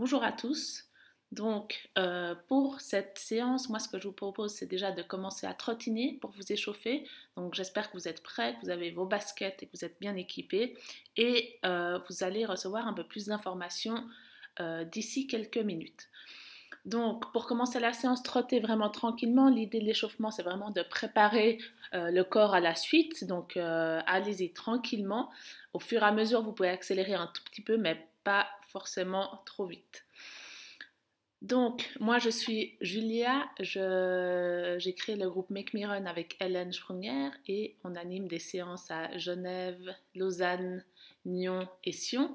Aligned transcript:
Bonjour 0.00 0.24
à 0.24 0.32
tous. 0.32 0.84
Donc, 1.30 1.90
euh, 1.98 2.34
pour 2.48 2.80
cette 2.80 3.18
séance, 3.18 3.68
moi, 3.68 3.78
ce 3.78 3.86
que 3.86 3.98
je 3.98 4.08
vous 4.08 4.14
propose, 4.14 4.54
c'est 4.54 4.64
déjà 4.64 4.92
de 4.92 5.02
commencer 5.02 5.46
à 5.46 5.52
trottiner 5.52 6.16
pour 6.22 6.30
vous 6.30 6.50
échauffer. 6.50 7.06
Donc, 7.36 7.52
j'espère 7.52 7.90
que 7.90 7.98
vous 7.98 8.08
êtes 8.08 8.22
prêts, 8.22 8.54
que 8.54 8.64
vous 8.64 8.70
avez 8.70 8.92
vos 8.92 9.04
baskets 9.04 9.62
et 9.62 9.66
que 9.66 9.72
vous 9.76 9.84
êtes 9.84 10.00
bien 10.00 10.16
équipés. 10.16 10.74
Et 11.18 11.58
euh, 11.66 11.98
vous 12.08 12.24
allez 12.24 12.46
recevoir 12.46 12.88
un 12.88 12.94
peu 12.94 13.04
plus 13.04 13.26
d'informations 13.26 14.02
euh, 14.60 14.84
d'ici 14.84 15.26
quelques 15.26 15.58
minutes. 15.58 16.08
Donc, 16.86 17.30
pour 17.30 17.46
commencer 17.46 17.78
la 17.78 17.92
séance, 17.92 18.22
trottez 18.22 18.58
vraiment 18.58 18.88
tranquillement. 18.88 19.50
L'idée 19.50 19.80
de 19.80 19.84
l'échauffement, 19.84 20.30
c'est 20.30 20.44
vraiment 20.44 20.70
de 20.70 20.80
préparer 20.80 21.58
le 21.92 22.22
corps 22.22 22.54
à 22.54 22.60
la 22.60 22.74
suite. 22.74 23.24
Donc, 23.24 23.58
allez-y 23.58 24.54
tranquillement. 24.54 25.28
Au 25.74 25.78
fur 25.78 26.02
et 26.02 26.06
à 26.06 26.12
mesure, 26.12 26.40
vous 26.40 26.54
pouvez 26.54 26.70
accélérer 26.70 27.12
un 27.12 27.26
tout 27.26 27.42
petit 27.44 27.60
peu, 27.60 27.76
mais 27.76 28.08
pas 28.24 28.46
forcément 28.72 29.42
trop 29.44 29.66
vite. 29.66 30.04
Donc, 31.42 31.90
moi, 32.00 32.18
je 32.18 32.28
suis 32.28 32.76
Julia. 32.80 33.48
J'ai 33.60 34.94
créé 34.94 35.16
le 35.16 35.28
groupe 35.30 35.48
Make 35.48 35.72
Me 35.72 35.86
Run 35.86 36.04
avec 36.04 36.36
Hélène 36.40 36.72
Sprunger 36.72 37.30
et 37.48 37.76
on 37.82 37.94
anime 37.94 38.28
des 38.28 38.38
séances 38.38 38.90
à 38.90 39.16
Genève, 39.16 39.94
Lausanne, 40.14 40.84
Nyon 41.24 41.66
et 41.84 41.92
Sion. 41.92 42.34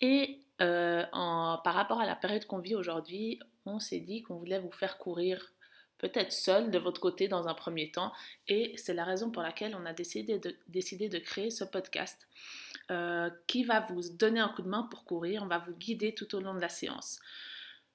Et 0.00 0.38
euh, 0.60 1.04
en, 1.12 1.58
par 1.64 1.74
rapport 1.74 2.00
à 2.00 2.06
la 2.06 2.14
période 2.14 2.44
qu'on 2.44 2.58
vit 2.58 2.76
aujourd'hui, 2.76 3.40
on 3.66 3.80
s'est 3.80 4.00
dit 4.00 4.22
qu'on 4.22 4.36
voulait 4.36 4.60
vous 4.60 4.72
faire 4.72 4.98
courir 4.98 5.52
peut-être 5.98 6.32
seul 6.32 6.70
de 6.70 6.78
votre 6.78 7.00
côté 7.00 7.26
dans 7.26 7.48
un 7.48 7.54
premier 7.54 7.90
temps. 7.90 8.12
Et 8.46 8.72
c'est 8.76 8.94
la 8.94 9.04
raison 9.04 9.30
pour 9.30 9.42
laquelle 9.42 9.74
on 9.74 9.84
a 9.84 9.92
décidé 9.92 10.38
de, 10.38 10.54
décidé 10.68 11.08
de 11.08 11.18
créer 11.18 11.50
ce 11.50 11.64
podcast 11.64 12.28
euh, 12.90 13.30
qui 13.46 13.64
va 13.64 13.80
vous 13.80 14.02
donner 14.10 14.40
un 14.40 14.48
coup 14.48 14.62
de 14.62 14.68
main 14.68 14.82
pour 14.90 15.04
courir. 15.04 15.42
On 15.42 15.46
va 15.46 15.58
vous 15.58 15.74
guider 15.74 16.14
tout 16.14 16.34
au 16.34 16.40
long 16.40 16.54
de 16.54 16.60
la 16.60 16.68
séance. 16.68 17.20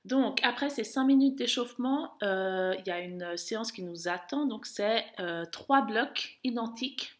Donc, 0.06 0.40
après 0.44 0.70
ces 0.70 0.84
5 0.84 1.04
minutes 1.04 1.38
d'échauffement, 1.38 2.18
euh, 2.24 2.74
il 2.80 2.88
y 2.88 2.92
a 2.92 3.00
une 3.00 3.38
séance 3.38 3.72
qui 3.72 3.84
nous 3.84 4.08
attend. 4.08 4.46
Donc, 4.46 4.66
c'est 4.66 5.06
euh, 5.20 5.46
trois 5.52 5.82
blocs 5.82 6.38
identiques. 6.44 7.20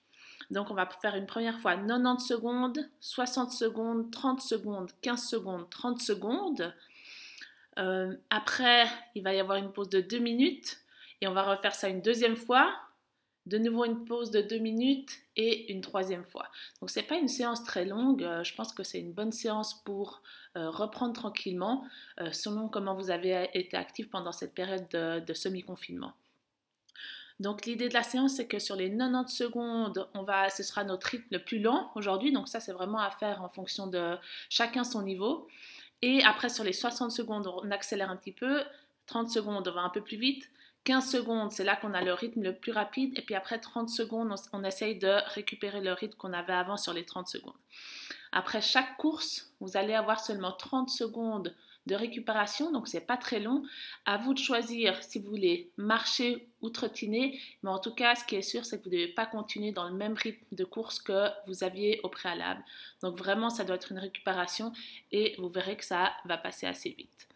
Donc, 0.50 0.72
on 0.72 0.74
va 0.74 0.90
faire 1.02 1.16
une 1.16 1.28
première 1.28 1.60
fois 1.60 1.76
90 1.76 2.26
secondes, 2.26 2.90
60 3.02 3.52
secondes, 3.52 4.12
30 4.12 4.42
secondes, 4.42 4.90
15 5.02 5.24
secondes, 5.28 5.70
30 5.70 6.02
secondes. 6.02 6.74
Euh, 7.78 8.16
après, 8.30 8.88
il 9.14 9.24
va 9.24 9.34
y 9.34 9.40
avoir 9.40 9.58
une 9.58 9.72
pause 9.72 9.90
de 9.90 10.02
2 10.02 10.18
minutes 10.20 10.80
et 11.22 11.28
on 11.28 11.34
va 11.34 11.44
refaire 11.44 11.76
ça 11.76 11.90
une 11.90 12.02
deuxième 12.02 12.36
fois. 12.36 12.74
De 13.50 13.58
nouveau 13.58 13.86
une 13.86 14.06
pause 14.06 14.32
de 14.32 14.42
2 14.42 14.58
minutes 14.60 15.12
et 15.36 15.72
une 15.72 15.82
troisième 15.82 16.24
fois. 16.24 16.48
Donc 16.80 16.90
c'est 16.90 17.04
pas 17.04 17.18
une 17.18 17.28
séance 17.28 17.64
très 17.64 17.84
longue, 17.84 18.24
euh, 18.24 18.44
je 18.44 18.54
pense 18.54 18.74
que 18.74 18.84
c'est 18.84 19.00
une 19.00 19.12
bonne 19.12 19.32
séance 19.32 19.84
pour 19.84 20.22
euh, 20.56 20.70
reprendre 20.70 21.14
tranquillement 21.14 21.84
selon 22.32 22.68
comment 22.70 22.96
vous 22.96 23.10
avez 23.10 23.50
été 23.54 23.78
actif 23.78 24.10
pendant 24.10 24.32
cette 24.32 24.54
période 24.54 24.88
de, 24.90 25.34
semi-confinement. 25.34 26.14
Donc 27.40 27.66
l'idée 27.66 27.88
de 27.88 27.94
la 27.94 28.04
séance, 28.04 28.36
c'est 28.36 28.48
que 28.48 28.60
sur 28.60 28.76
les 28.76 28.90
90 28.90 29.34
secondes, 29.34 30.08
on 30.14 30.24
va, 30.24 30.50
ce 30.50 30.62
sera 30.62 30.84
notre 30.84 31.08
rythme 31.08 31.28
le 31.32 31.40
plus 31.40 31.60
lent 31.60 31.92
aujourd'hui. 31.96 32.34
Donc 32.34 32.50
ça, 32.50 32.60
c'est 32.60 32.74
vraiment 32.74 33.00
à 33.00 33.12
faire 33.12 33.42
en 33.42 33.50
fonction 33.50 33.88
de 33.88 34.16
chacun 34.50 34.84
son 34.84 35.02
niveau. 35.02 35.48
Et 36.02 36.24
après, 36.24 36.50
sur 36.50 36.64
les 36.64 36.74
60 36.74 37.12
secondes, 37.12 37.48
on 37.48 37.72
accélère 37.72 38.10
un 38.10 38.18
petit 38.18 38.32
peu. 38.32 38.62
30 39.06 39.30
secondes, 39.30 39.68
on 39.68 39.72
va 39.72 39.82
un 39.82 39.90
peu 39.90 40.02
plus 40.02 40.18
vite. 40.18 40.50
15 40.86 41.10
secondes, 41.10 41.52
c'est 41.52 41.64
là 41.64 41.76
qu'on 41.76 41.94
a 41.94 42.02
le 42.02 42.14
rythme 42.14 42.42
le 42.42 42.56
plus 42.56 42.72
rapide. 42.72 43.18
Et 43.18 43.22
puis 43.22 43.36
après 43.36 43.60
30 43.60 43.90
secondes, 43.90 44.34
on, 44.54 44.64
essaye 44.64 44.98
de 44.98 45.18
récupérer 45.34 45.82
le 45.82 45.94
rythme 45.94 46.18
qu'on 46.18 46.34
avait 46.34 46.54
avant 46.54 46.78
sur 46.78 46.94
les 46.94 47.06
30 47.06 47.28
secondes. 47.28 47.54
Après 48.32 48.62
chaque 48.62 48.98
course, 48.98 49.54
vous 49.60 49.78
allez 49.78 49.94
avoir 49.94 50.20
seulement 50.20 50.52
30 50.52 50.90
secondes 50.90 51.56
de 51.86 51.96
récupération, 51.96 52.72
donc 52.72 52.88
c'est 52.88 53.02
pas 53.02 53.18
très 53.18 53.40
long. 53.40 53.64
À 54.06 54.18
vous 54.18 54.34
de 54.34 54.40
choisir 54.40 55.02
si 55.04 55.18
vous 55.18 55.30
voulez 55.30 55.72
marcher 55.78 56.48
ou 56.62 56.70
trottiner, 56.70 57.40
mais 57.64 57.70
en 57.70 57.80
tout 57.80 57.94
cas, 57.94 58.16
ce 58.16 58.24
qui 58.24 58.36
est 58.36 58.42
sûr, 58.44 58.66
c'est 58.66 58.78
que 58.78 58.84
vous 58.84 58.92
ne 58.92 58.96
devez 58.96 59.08
pas 59.08 59.26
continuer 59.26 59.72
dans 59.72 59.88
le 59.90 59.96
même 59.96 60.14
rythme 60.14 60.46
de 60.52 60.64
course 60.64 61.00
que 61.00 61.30
vous 61.48 61.64
aviez 61.64 62.00
au 62.04 62.10
préalable. 62.10 62.64
Donc 63.02 63.18
vraiment, 63.18 63.50
ça 63.50 63.64
doit 63.64 63.76
être 63.76 63.92
une 63.92 64.00
récupération 64.00 64.72
et 65.12 65.36
vous 65.40 65.50
verrez 65.50 65.78
que 65.78 65.86
ça 65.86 66.14
va 66.26 66.38
passer 66.38 66.68
assez 66.68 66.92
vite. 66.92 67.28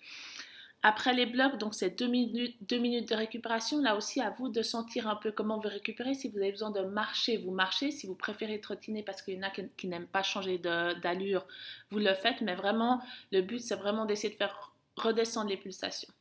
Après 0.86 1.14
les 1.14 1.26
blocs, 1.26 1.58
donc 1.58 1.74
c'est 1.74 1.98
deux 1.98 2.08
minutes, 2.08 2.58
deux 2.68 2.78
minutes 2.78 3.08
de 3.08 3.16
récupération. 3.16 3.82
Là 3.82 3.96
aussi, 3.96 4.20
à 4.20 4.32
vous 4.32 4.50
de 4.50 4.62
sentir 4.62 5.08
un 5.08 5.16
peu 5.16 5.32
comment 5.32 5.58
vous 5.58 5.70
récupérez. 5.70 6.14
Si 6.14 6.28
vous 6.28 6.38
avez 6.40 6.52
besoin 6.52 6.72
de 6.72 6.82
marcher, 6.82 7.38
vous 7.38 7.52
marchez. 7.52 7.90
Si 7.90 8.06
vous 8.06 8.16
préférez 8.16 8.60
trottiner 8.60 9.02
parce 9.02 9.22
qu'il 9.22 9.36
y 9.36 9.38
en 9.38 9.44
a 9.44 9.50
qui, 9.50 9.88
n'aiment 9.88 10.08
pas 10.08 10.24
changer 10.24 10.58
d'allure, 10.58 11.48
vous 11.90 12.00
le 12.00 12.14
faites. 12.14 12.42
Mais 12.42 12.56
vraiment, 12.56 13.02
le 13.32 13.42
but, 13.42 13.60
c'est 13.60 13.76
vraiment 13.76 14.06
d'essayer 14.06 14.30
de 14.30 14.38
faire 14.38 14.74
redescendre 14.98 15.50
les 15.50 15.58
pulsations. 15.58 16.14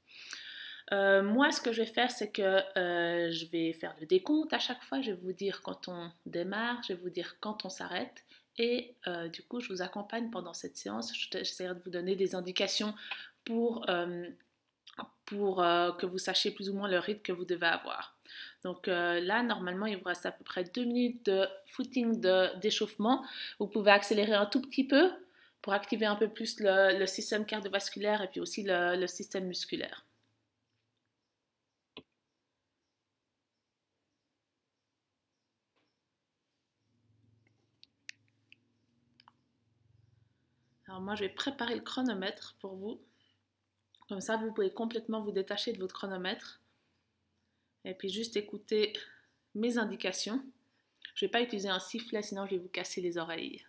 Euh, 0.93 1.25
moi, 1.25 1.51
ce 1.51 1.61
que 1.61 1.73
je 1.73 1.83
vais 1.83 1.89
faire, 1.89 2.13
c'est 2.13 2.31
que 2.31 2.43
euh, 2.79 3.33
je 3.33 3.47
vais 3.47 3.73
faire 3.73 3.97
le 3.99 4.07
décompte 4.07 4.53
à 4.53 4.61
chaque 4.61 4.85
fois. 4.85 5.01
Je 5.01 5.11
vais 5.11 5.19
vous 5.21 5.33
dire 5.33 5.63
quand 5.63 5.89
on 5.89 6.13
démarre, 6.27 6.81
je 6.87 6.93
vais 6.93 7.01
vous 7.01 7.11
dire 7.11 7.37
quand 7.41 7.65
on 7.65 7.69
s'arrête. 7.69 8.25
Et 8.59 8.95
euh, 9.09 9.27
du 9.29 9.43
coup, 9.43 9.59
je 9.59 9.73
vous 9.73 9.83
accompagne 9.83 10.31
pendant 10.31 10.55
cette 10.55 10.77
séance. 10.77 11.13
J'essaierai 11.33 11.75
de 11.75 11.81
vous 11.81 11.91
donner 11.91 12.15
des 12.15 12.37
indications 12.37 12.95
pour 13.45 13.87
pour 15.27 15.63
euh, 15.63 15.93
que 15.93 16.07
vous 16.07 16.19
sachiez 16.19 16.51
plus 16.51 16.69
ou 16.69 16.75
moins 16.75 16.89
le 16.89 16.99
rythme 16.99 17.23
que 17.23 17.33
vous 17.33 17.45
devez 17.45 17.67
avoir. 17.67 18.17
Donc 18.65 18.89
euh, 18.89 19.21
là, 19.21 19.43
normalement, 19.43 19.87
il 19.87 19.97
vous 19.97 20.05
reste 20.05 20.27
à 20.27 20.33
peu 20.33 20.45
près 20.45 20.65
deux 20.65 20.85
minutes 20.85 21.27
de 21.27 21.47
footing 21.67 22.21
d'échauffement. 22.61 23.25
Vous 23.59 23.67
pouvez 23.67 23.91
accélérer 23.91 24.35
un 24.35 24.47
tout 24.47 24.61
petit 24.61 24.87
peu 24.87 25.11
pour 25.63 25.73
activer 25.73 26.07
un 26.07 26.17
peu 26.17 26.29
plus 26.29 26.57
le, 26.61 27.07
système 27.07 27.47
cardiovasculaire 27.47 28.23
et 28.23 28.29
puis 28.29 28.41
aussi 28.41 28.65
le, 28.67 29.07
système 29.07 29.47
musculaire. 29.47 30.05
Alors 40.87 41.01
moi, 41.01 41.15
je 41.15 41.23
vais 41.25 41.31
préparer 41.31 41.75
le 41.75 41.81
chronomètre 41.81 42.57
pour 42.61 42.77
vous. 42.77 43.01
Comme 44.13 44.21
ça, 44.21 44.37
vous 44.37 44.53
pouvez 44.53 44.71
complètement 44.71 45.23
vous 45.23 45.33
détacher 45.33 45.73
de 45.73 45.79
votre 45.79 45.95
chronomètre 45.95 46.61
et 47.87 47.95
puis 47.95 48.11
juste 48.11 48.37
écouter 48.37 48.93
mes 49.55 49.79
indications. 49.79 50.45
Je 51.15 51.25
ne 51.25 51.29
vais 51.29 51.31
pas 51.31 51.41
utiliser 51.41 51.71
un 51.71 51.81
sifflet, 51.81 52.23
sinon 52.23 52.45
je 52.45 52.51
vais 52.51 52.59
vous 52.59 52.69
casser 52.69 53.01
les 53.01 53.17
oreilles. 53.17 53.65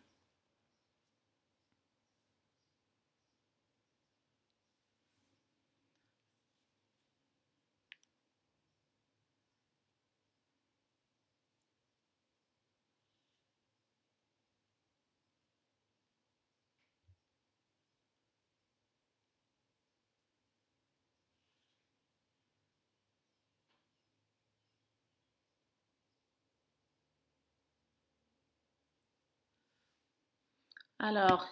Alors, 31.03 31.50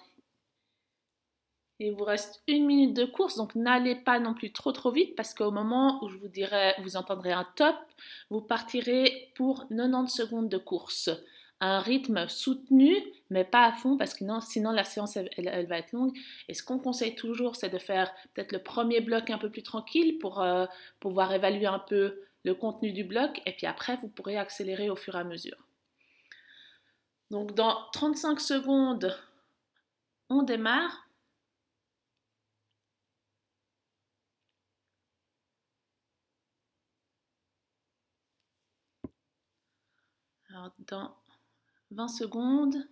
il 1.80 1.92
vous 1.92 2.06
reste 2.06 2.42
une 2.48 2.66
minute 2.66 2.96
de 2.96 3.04
course, 3.04 3.36
donc 3.36 3.54
n'allez 3.54 3.96
pas 3.96 4.18
non 4.18 4.34
plus 4.34 4.54
trop 4.54 4.72
trop 4.72 4.92
vite 4.92 5.14
parce 5.14 5.34
qu'au 5.34 5.52
moment 5.52 6.02
où 6.02 6.08
je 6.08 6.16
vous 6.16 6.30
dirai, 6.30 6.74
vous 6.80 6.96
entendrez 6.96 7.34
un 7.34 7.46
top, 7.58 7.76
vous 8.30 8.40
partirez 8.40 9.34
pour 9.36 9.68
90 9.68 10.08
secondes 10.08 10.48
de 10.48 10.58
course. 10.58 11.10
Un 11.60 11.82
rythme 11.82 12.30
soutenu, 12.30 12.96
mais 13.30 13.44
pas 13.44 13.66
à 13.66 13.74
fond 13.74 13.98
parce 13.98 14.14
que 14.14 14.24
sinon 14.40 14.72
la 14.72 14.86
séance 14.86 15.18
elle, 15.18 15.68
va 15.68 15.80
être 15.80 15.92
longue. 15.92 16.18
Et 16.48 16.54
ce 16.54 16.64
qu'on 16.64 16.80
conseille 16.80 17.16
toujours, 17.16 17.58
c'est 17.58 17.68
de 17.70 17.78
faire 17.78 18.10
peut-être 18.34 18.54
le 18.54 18.64
premier 18.64 19.02
bloc 19.02 19.30
un 19.32 19.38
peu 19.38 19.50
plus 19.50 19.64
tranquille 19.64 20.18
pour 20.18 20.42
euh, 20.42 20.66
pouvoir 21.02 21.34
évaluer 21.34 21.68
un 21.68 21.80
peu 21.80 22.22
le 22.46 22.56
contenu 22.56 22.94
du 22.94 23.04
bloc 23.04 23.42
et 23.46 23.52
puis 23.52 23.68
après 23.68 23.98
vous 23.98 24.08
pourrez 24.08 24.38
accélérer 24.38 24.90
au 24.90 24.96
fur 24.96 25.16
et 25.16 25.20
à 25.20 25.26
mesure. 25.26 25.58
Donc 27.32 27.54
dans 27.54 27.76
35 27.92 28.40
secondes, 28.40 29.14
on 30.32 30.44
démarre. 30.44 31.10
Alors, 40.50 40.72
dans 40.80 41.18
20 41.92 42.08
secondes, 42.08 42.88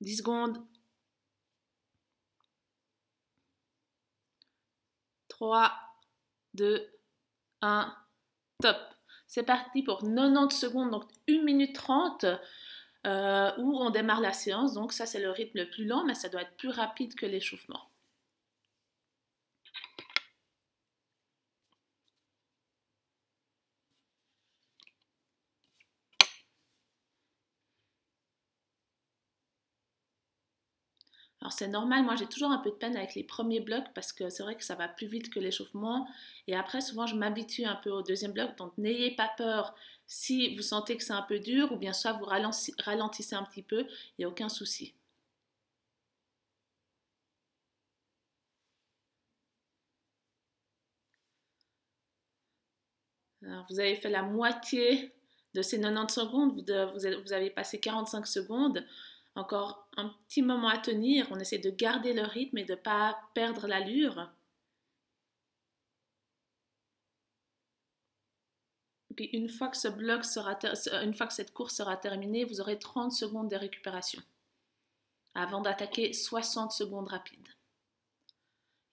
Dix 0.00 0.16
secondes. 0.16 0.66
3, 5.28 5.72
2, 6.54 6.99
1, 7.62 7.94
top. 8.62 8.76
C'est 9.26 9.44
parti 9.44 9.82
pour 9.82 10.00
90 10.00 10.56
secondes, 10.56 10.90
donc 10.90 11.04
1 11.28 11.42
minute 11.42 11.74
30, 11.74 12.24
euh, 13.06 13.50
où 13.58 13.78
on 13.78 13.90
démarre 13.90 14.20
la 14.20 14.32
séance. 14.32 14.74
Donc 14.74 14.92
ça, 14.92 15.06
c'est 15.06 15.20
le 15.20 15.30
rythme 15.30 15.58
le 15.58 15.70
plus 15.70 15.86
lent, 15.86 16.04
mais 16.04 16.14
ça 16.14 16.28
doit 16.28 16.42
être 16.42 16.56
plus 16.56 16.70
rapide 16.70 17.14
que 17.14 17.26
l'échauffement. 17.26 17.89
C'est 31.50 31.68
normal, 31.68 32.04
moi 32.04 32.16
j'ai 32.16 32.26
toujours 32.26 32.50
un 32.50 32.58
peu 32.58 32.70
de 32.70 32.74
peine 32.76 32.96
avec 32.96 33.14
les 33.14 33.24
premiers 33.24 33.60
blocs 33.60 33.92
parce 33.94 34.12
que 34.12 34.30
c'est 34.30 34.42
vrai 34.42 34.56
que 34.56 34.64
ça 34.64 34.74
va 34.74 34.88
plus 34.88 35.06
vite 35.06 35.30
que 35.30 35.38
l'échauffement. 35.40 36.06
Et 36.46 36.54
après, 36.56 36.80
souvent 36.80 37.06
je 37.06 37.14
m'habitue 37.16 37.64
un 37.64 37.76
peu 37.76 37.90
au 37.90 38.02
deuxième 38.02 38.32
bloc. 38.32 38.56
Donc 38.56 38.76
n'ayez 38.78 39.14
pas 39.16 39.30
peur 39.36 39.74
si 40.06 40.54
vous 40.56 40.62
sentez 40.62 40.96
que 40.96 41.04
c'est 41.04 41.12
un 41.12 41.22
peu 41.22 41.38
dur 41.38 41.70
ou 41.72 41.76
bien 41.76 41.92
soit 41.92 42.12
vous 42.14 42.24
ralentissez 42.24 43.34
un 43.36 43.44
petit 43.44 43.62
peu, 43.62 43.80
il 43.82 44.20
n'y 44.20 44.24
a 44.24 44.28
aucun 44.28 44.48
souci. 44.48 44.94
Alors, 53.46 53.64
vous 53.70 53.80
avez 53.80 53.96
fait 53.96 54.10
la 54.10 54.22
moitié 54.22 55.12
de 55.54 55.62
ces 55.62 55.80
90 55.80 56.12
secondes, 56.14 56.52
vous 56.54 57.32
avez 57.32 57.50
passé 57.50 57.80
45 57.80 58.26
secondes 58.26 58.84
encore 59.34 59.88
un 59.96 60.08
petit 60.28 60.42
moment 60.42 60.68
à 60.68 60.78
tenir. 60.78 61.26
On 61.30 61.38
essaie 61.38 61.58
de 61.58 61.70
garder 61.70 62.12
le 62.12 62.22
rythme 62.22 62.58
et 62.58 62.64
de 62.64 62.74
ne 62.74 62.78
pas 62.78 63.18
perdre 63.34 63.66
l'allure. 63.66 64.30
Puis 69.16 69.26
une 69.32 69.48
fois 69.50 69.68
que 69.68 69.76
ce 69.76 69.88
bloc 69.88 70.24
sera 70.24 70.58
une 71.02 71.14
fois 71.14 71.26
que 71.26 71.34
cette 71.34 71.52
course 71.52 71.74
sera 71.74 71.96
terminée, 71.96 72.44
vous 72.44 72.60
aurez 72.60 72.78
30 72.78 73.12
secondes 73.12 73.50
de 73.50 73.56
récupération 73.56 74.22
avant 75.34 75.60
d'attaquer 75.60 76.12
60 76.12 76.72
secondes 76.72 77.08
rapides. 77.08 77.48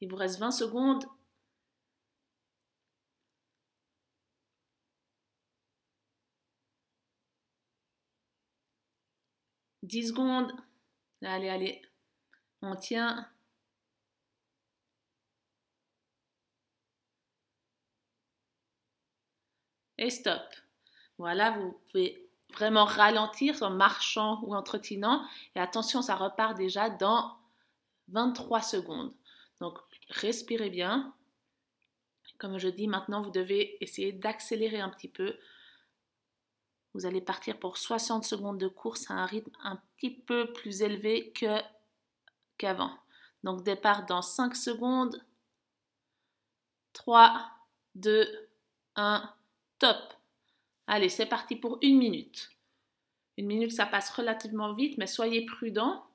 Il 0.01 0.09
vous 0.09 0.15
reste 0.15 0.39
20 0.39 0.51
secondes 0.51 1.05
10 9.87 10.09
secondes. 10.09 10.51
Allez, 11.23 11.49
allez. 11.49 11.81
On 12.61 12.75
tient. 12.75 13.27
Et 19.97 20.09
stop. 20.09 20.41
Voilà, 21.17 21.51
vous 21.51 21.79
pouvez 21.87 22.29
vraiment 22.53 22.85
ralentir 22.85 23.61
en 23.63 23.71
marchant 23.71 24.41
ou 24.43 24.55
en 24.55 24.61
trottinant. 24.61 25.25
Et 25.55 25.59
attention, 25.59 26.01
ça 26.01 26.15
repart 26.15 26.55
déjà 26.55 26.89
dans 26.89 27.37
23 28.09 28.61
secondes. 28.61 29.13
Donc, 29.59 29.79
respirez 30.09 30.69
bien. 30.69 31.13
Comme 32.37 32.59
je 32.59 32.67
dis, 32.67 32.87
maintenant, 32.87 33.21
vous 33.21 33.31
devez 33.31 33.77
essayer 33.83 34.11
d'accélérer 34.11 34.79
un 34.79 34.89
petit 34.89 35.07
peu 35.07 35.37
vous 36.97 37.05
allez 37.05 37.21
partir 37.21 37.59
pour 37.59 37.77
60 37.77 38.23
secondes 38.23 38.57
de 38.57 38.67
course 38.67 39.11
à 39.11 39.13
un 39.13 39.27
rythme 39.27 39.51
un 39.63 39.75
petit 39.75 40.09
peu 40.09 40.51
plus 40.51 40.81
élevé 40.81 41.31
que, 41.31 41.61
qu'avant. 42.57 42.91
Donc 43.43 43.63
départ 43.63 44.07
dans 44.07 44.23
5 44.23 44.55
secondes. 44.55 45.23
3, 46.93 47.51
2, 47.93 48.49
1, 48.95 49.31
top. 49.77 49.97
Allez, 50.87 51.09
c'est 51.09 51.27
parti 51.27 51.55
pour 51.55 51.77
une 51.83 51.99
minute. 51.99 52.49
Une 53.37 53.45
minute, 53.45 53.71
ça 53.71 53.85
passe 53.85 54.09
relativement 54.09 54.73
vite, 54.73 54.97
mais 54.97 55.05
soyez 55.05 55.45
prudent. 55.45 56.06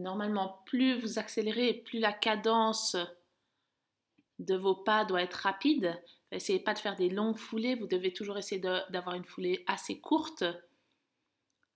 Normalement, 0.00 0.62
plus 0.66 1.00
vous 1.00 1.18
accélérez, 1.18 1.74
plus 1.74 1.98
la 1.98 2.12
cadence 2.12 2.96
de 4.38 4.54
vos 4.56 4.74
pas 4.74 5.04
doit 5.04 5.22
être 5.22 5.34
rapide. 5.34 6.00
Essayez 6.32 6.60
pas 6.60 6.74
de 6.74 6.78
faire 6.78 6.96
des 6.96 7.10
longues 7.10 7.36
foulées, 7.36 7.74
vous 7.74 7.86
devez 7.86 8.12
toujours 8.12 8.38
essayer 8.38 8.60
d'avoir 8.60 9.14
une 9.14 9.24
foulée 9.24 9.64
assez 9.66 10.00
courte, 10.00 10.44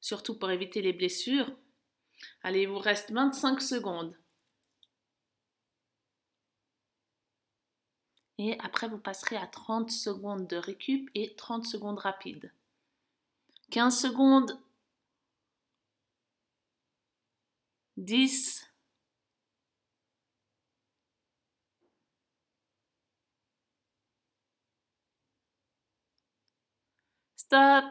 surtout 0.01 0.39
pour 0.39 0.51
éviter 0.51 0.81
les 0.81 0.93
blessures. 0.93 1.51
Allez, 2.43 2.63
il 2.63 2.69
vous 2.69 2.79
reste 2.79 3.11
25 3.11 3.61
secondes. 3.61 4.17
Et 8.39 8.59
après, 8.61 8.89
vous 8.89 8.99
passerez 8.99 9.37
à 9.37 9.47
30 9.47 9.91
secondes 9.91 10.47
de 10.47 10.57
récup 10.57 11.09
et 11.15 11.35
30 11.37 11.65
secondes 11.65 11.99
rapides. 11.99 12.53
15 13.71 14.01
secondes 14.01 14.59
10, 17.97 18.65
Stop. 27.37 27.85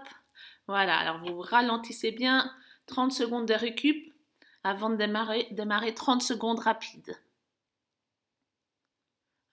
Voilà, 0.68 0.98
alors 0.98 1.20
vous 1.20 1.40
ralentissez 1.40 2.12
bien 2.12 2.52
30 2.88 3.12
secondes 3.12 3.48
de 3.48 3.54
récup 3.54 4.14
avant 4.64 4.90
de 4.90 4.96
démarrer, 4.96 5.48
démarrer 5.52 5.94
30 5.94 6.22
secondes 6.22 6.60
rapides. 6.60 7.16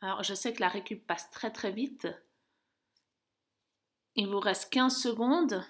Alors 0.01 0.23
je 0.23 0.35
sais 0.35 0.55
que 0.55 0.61
la 0.61 0.69
récup 0.69 1.07
passe 1.07 1.31
très 1.31 1.51
très 1.51 1.71
vite. 1.71 2.09
Il 4.15 4.29
vous 4.29 4.41
reste 4.41 4.73
15 4.73 4.97
secondes. 4.97 5.65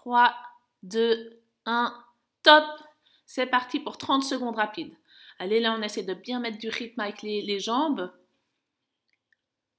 3, 0.00 0.34
2, 0.84 1.42
1, 1.66 2.04
top 2.42 2.64
C'est 3.26 3.44
parti 3.44 3.80
pour 3.80 3.98
30 3.98 4.24
secondes 4.24 4.56
rapides. 4.56 4.96
Allez, 5.38 5.60
là, 5.60 5.76
on 5.78 5.82
essaie 5.82 6.04
de 6.04 6.14
bien 6.14 6.40
mettre 6.40 6.56
du 6.56 6.70
rythme 6.70 7.00
avec 7.00 7.20
les, 7.20 7.60
jambes. 7.60 8.10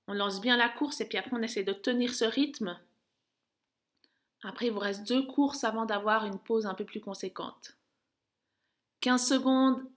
On 0.05 0.13
lance 0.13 0.39
bien 0.39 0.57
la 0.57 0.69
course 0.69 1.01
et 1.01 1.07
puis 1.07 1.17
après, 1.17 1.35
on 1.35 1.41
essaie 1.41 1.63
de 1.63 1.73
tenir 1.73 2.13
ce 2.13 2.25
rythme. 2.25 2.79
Après, 4.43 4.67
il 4.67 4.71
vous 4.71 4.77
reste 4.77 5.07
deux 5.07 5.25
courses 5.25 5.63
avant 5.63 5.87
d'avoir 5.87 6.25
une 6.25 6.37
pause 6.37 6.67
un 6.67 6.75
peu 6.75 6.85
plus 6.85 7.01
conséquente. 7.01 7.75
15 8.99 9.27
secondes. 9.27 9.89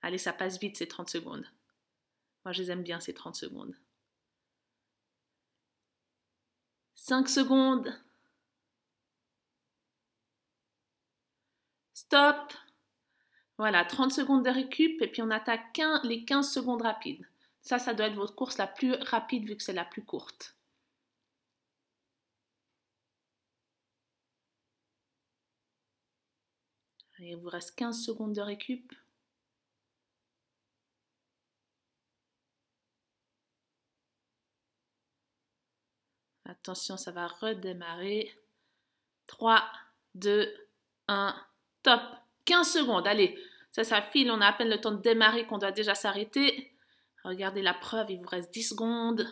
Allez, 0.00 0.18
ça 0.18 0.32
passe 0.32 0.60
vite 0.60 0.76
ces 0.76 0.86
30 0.86 1.10
secondes. 1.10 1.46
Moi, 2.44 2.52
je 2.52 2.62
les 2.62 2.70
aime 2.70 2.84
bien 2.84 3.00
ces 3.00 3.14
30 3.14 3.34
secondes. 3.34 3.74
5 6.94 7.28
secondes. 7.28 7.92
Stop. 12.08 12.54
Voilà, 13.58 13.84
30 13.84 14.12
secondes 14.12 14.42
de 14.42 14.48
récup 14.50 15.02
et 15.02 15.08
puis 15.08 15.20
on 15.20 15.30
attaque 15.30 15.78
les 16.04 16.24
15 16.24 16.50
secondes 16.50 16.80
rapides. 16.80 17.26
Ça, 17.60 17.78
ça 17.78 17.92
doit 17.92 18.06
être 18.06 18.14
votre 18.14 18.34
course 18.34 18.56
la 18.56 18.66
plus 18.66 18.94
rapide 19.02 19.44
vu 19.46 19.56
que 19.56 19.62
c'est 19.62 19.74
la 19.74 19.84
plus 19.84 20.02
courte. 20.04 20.56
il 27.18 27.36
vous 27.36 27.48
reste 27.50 27.74
15 27.76 28.04
secondes 28.04 28.32
de 28.32 28.40
récup. 28.40 28.94
Attention, 36.46 36.96
ça 36.96 37.10
va 37.10 37.26
redémarrer. 37.28 38.34
3, 39.26 39.62
2, 40.14 40.68
1. 41.08 41.47
Top. 41.82 42.00
15 42.44 42.72
secondes. 42.72 43.06
Allez, 43.06 43.38
ça, 43.72 43.84
ça 43.84 44.02
file. 44.02 44.30
On 44.30 44.40
a 44.40 44.46
à 44.46 44.52
peine 44.52 44.70
le 44.70 44.80
temps 44.80 44.92
de 44.92 45.02
démarrer 45.02 45.46
qu'on 45.46 45.58
doit 45.58 45.72
déjà 45.72 45.94
s'arrêter. 45.94 46.72
Regardez 47.24 47.62
la 47.62 47.74
preuve, 47.74 48.10
il 48.10 48.20
vous 48.20 48.28
reste 48.28 48.52
10 48.52 48.70
secondes. 48.70 49.26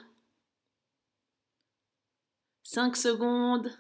5 2.65 2.97
secondes. 2.97 3.71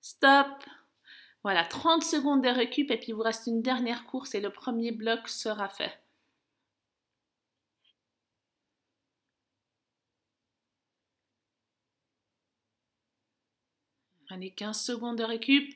Stop. 0.00 0.64
Voilà, 1.42 1.64
30 1.64 2.02
secondes 2.02 2.42
de 2.42 2.48
récup 2.48 2.90
et 2.90 2.96
puis 2.96 3.08
il 3.08 3.14
vous 3.14 3.22
reste 3.22 3.46
une 3.46 3.62
dernière 3.62 4.06
course 4.06 4.34
et 4.34 4.40
le 4.40 4.50
premier 4.50 4.92
bloc 4.92 5.28
sera 5.28 5.68
fait. 5.68 5.98
Allez, 14.32 14.50
15 14.50 14.80
secondes 14.80 15.18
de 15.18 15.24
récup. 15.24 15.74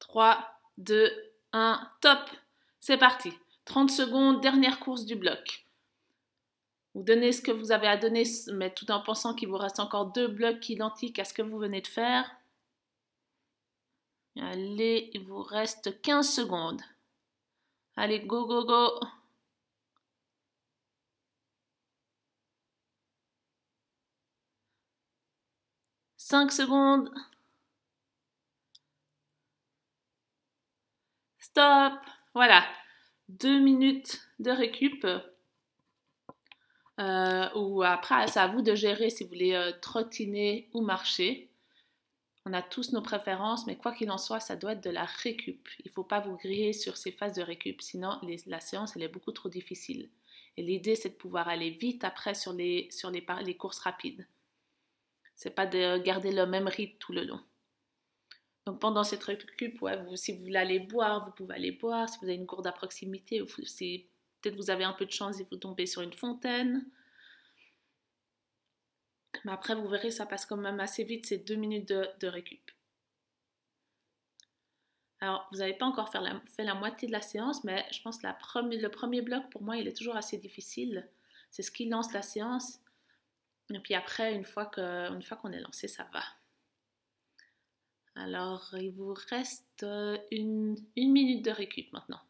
Trois, 0.00 0.44
deux, 0.76 1.08
un, 1.52 1.88
top. 2.00 2.18
C'est 2.80 2.98
parti. 2.98 3.32
30 3.64 3.92
secondes, 3.92 4.40
dernière 4.40 4.80
course 4.80 5.04
du 5.04 5.14
bloc. 5.14 5.66
Vous 6.94 7.04
donnez 7.04 7.30
ce 7.30 7.42
que 7.42 7.52
vous 7.52 7.70
avez 7.70 7.86
à 7.86 7.96
donner, 7.96 8.24
mais 8.52 8.74
tout 8.74 8.90
en 8.90 9.00
pensant 9.00 9.34
qu'il 9.34 9.48
vous 9.48 9.56
reste 9.56 9.78
encore 9.78 10.06
deux 10.06 10.26
blocs 10.26 10.68
identiques 10.68 11.20
à 11.20 11.24
ce 11.24 11.32
que 11.32 11.42
vous 11.42 11.58
venez 11.58 11.80
de 11.80 11.86
faire. 11.86 12.28
Allez, 14.36 15.10
il 15.14 15.24
vous 15.26 15.42
reste 15.42 16.00
15 16.02 16.28
secondes. 16.28 16.82
Allez, 17.96 18.20
go, 18.20 18.46
go, 18.46 18.64
go. 18.64 19.00
Cinq 26.16 26.50
secondes. 26.52 27.10
Stop. 31.38 32.00
Voilà. 32.34 32.64
Deux 33.28 33.60
minutes 33.60 34.20
de 34.40 34.50
récup. 34.50 35.06
Euh, 37.00 37.48
ou 37.54 37.82
après, 37.82 38.26
c'est 38.28 38.40
à 38.40 38.46
vous 38.48 38.62
de 38.62 38.74
gérer 38.74 39.10
si 39.10 39.24
vous 39.24 39.30
voulez 39.30 39.54
euh, 39.54 39.72
trottiner 39.80 40.68
ou 40.74 40.80
marcher. 40.80 41.53
On 42.46 42.52
a 42.52 42.60
tous 42.60 42.92
nos 42.92 43.00
préférences, 43.00 43.66
mais 43.66 43.76
quoi 43.76 43.92
qu'il 43.92 44.10
en 44.10 44.18
soit, 44.18 44.40
ça 44.40 44.56
doit 44.56 44.72
être 44.72 44.84
de 44.84 44.90
la 44.90 45.04
récup. 45.04 45.66
Il 45.80 45.88
ne 45.88 45.92
faut 45.92 46.04
pas 46.04 46.20
vous 46.20 46.36
griller 46.36 46.74
sur 46.74 46.96
ces 46.96 47.10
phases 47.10 47.34
de 47.34 47.42
récup, 47.42 47.80
sinon 47.80 48.20
la 48.46 48.60
séance, 48.60 48.96
elle 48.96 49.02
est 49.02 49.08
beaucoup 49.08 49.32
trop 49.32 49.48
difficile. 49.48 50.10
Et 50.56 50.62
l'idée, 50.62 50.94
c'est 50.94 51.10
de 51.10 51.14
pouvoir 51.14 51.48
aller 51.48 51.70
vite 51.70 52.04
après 52.04 52.34
sur 52.34 52.52
les, 52.52 52.90
courses 53.58 53.78
rapides. 53.78 54.26
C'est 55.36 55.54
pas 55.54 55.66
de 55.66 55.98
garder 55.98 56.32
le 56.32 56.46
même 56.46 56.68
rythme 56.68 56.96
tout 56.98 57.12
le 57.12 57.24
long. 57.24 57.40
Donc 58.66 58.78
pendant 58.78 59.04
cette 59.04 59.24
récup, 59.24 59.84
si 60.14 60.32
vous 60.32 60.42
voulez 60.42 60.56
aller 60.56 60.78
boire, 60.78 61.24
vous 61.24 61.32
pouvez 61.32 61.54
aller 61.54 61.72
boire. 61.72 62.08
Si 62.08 62.18
vous 62.18 62.26
avez 62.26 62.36
une 62.36 62.46
gourde 62.46 62.66
à 62.66 62.72
proximité, 62.72 63.42
si 63.64 64.06
peut-être 64.40 64.56
vous 64.56 64.70
avez 64.70 64.84
un 64.84 64.92
peu 64.92 65.06
de 65.06 65.10
chance 65.10 65.40
et 65.40 65.46
vous 65.50 65.56
tombez 65.56 65.86
sur 65.86 66.02
une 66.02 66.12
fontaine. 66.12 66.86
Mais 69.44 69.52
après, 69.52 69.74
vous 69.74 69.88
verrez, 69.88 70.10
ça 70.10 70.26
passe 70.26 70.46
quand 70.46 70.56
même 70.56 70.80
assez 70.80 71.04
vite, 71.04 71.26
ces 71.26 71.38
deux 71.38 71.56
minutes 71.56 71.88
de, 71.88 72.26
récup. 72.26 72.70
Alors, 75.20 75.48
vous 75.52 75.58
n'avez 75.58 75.74
pas 75.74 75.86
encore 75.86 76.10
fait 76.10 76.64
la, 76.64 76.74
moitié 76.74 77.08
de 77.08 77.12
la 77.12 77.22
séance, 77.22 77.64
mais 77.64 77.86
je 77.90 78.02
pense 78.02 78.18
que 78.18 78.26
le 78.26 78.88
premier 78.88 79.22
bloc, 79.22 79.48
pour 79.50 79.62
moi, 79.62 79.76
il 79.76 79.88
est 79.88 79.96
toujours 79.96 80.16
assez 80.16 80.36
difficile. 80.36 81.08
C'est 81.50 81.62
ce 81.62 81.70
qui 81.70 81.88
lance 81.88 82.12
la 82.12 82.22
séance. 82.22 82.80
Et 83.72 83.78
puis 83.80 83.94
après, 83.94 84.34
une 84.34 84.44
fois 84.44 84.66
qu'on 84.66 85.52
est 85.52 85.60
lancé, 85.60 85.88
ça 85.88 86.06
va. 86.12 86.22
Alors, 88.16 88.74
il 88.78 88.90
vous 88.90 89.14
reste 89.30 89.84
une, 90.30 90.76
une 90.96 91.12
minute 91.12 91.44
de 91.44 91.50
récup 91.50 91.92
maintenant. 91.92 92.20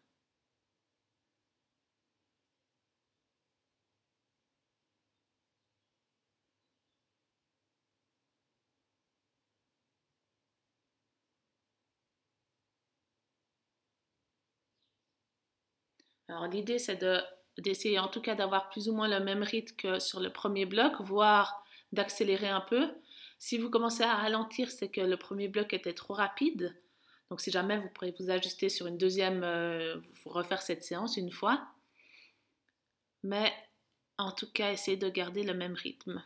Alors 16.28 16.46
l'idée 16.46 16.78
c'est 16.78 17.04
d'essayer 17.58 17.98
en 17.98 18.08
tout 18.08 18.20
cas 18.20 18.34
d'avoir 18.34 18.70
plus 18.70 18.88
ou 18.88 18.94
moins 18.94 19.08
le 19.08 19.22
même 19.24 19.42
rythme 19.42 19.76
que 19.76 19.98
sur 19.98 20.20
le 20.20 20.30
premier 20.30 20.66
bloc, 20.66 21.00
voire 21.00 21.64
d'accélérer 21.92 22.48
un 22.48 22.60
peu. 22.60 22.90
Si 23.38 23.58
vous 23.58 23.70
commencez 23.70 24.02
à 24.02 24.14
ralentir, 24.14 24.70
c'est 24.70 24.88
que 24.88 25.00
le 25.00 25.16
premier 25.16 25.48
bloc 25.48 25.72
était 25.72 25.92
trop 25.92 26.14
rapide. 26.14 26.74
Donc 27.30 27.40
si 27.40 27.50
jamais 27.50 27.78
vous 27.78 27.88
pourrez 27.88 28.14
vous 28.18 28.30
ajuster 28.30 28.68
sur 28.68 28.86
une 28.86 28.98
deuxième, 28.98 29.42
euh, 29.44 29.96
refaire 30.24 30.62
cette 30.62 30.84
séance 30.84 31.16
une 31.16 31.30
fois. 31.30 31.66
Mais 33.22 33.52
en 34.18 34.32
tout 34.32 34.50
cas, 34.52 34.72
essayez 34.72 34.96
de 34.96 35.08
garder 35.08 35.42
le 35.42 35.54
même 35.54 35.74
rythme. 35.74 36.22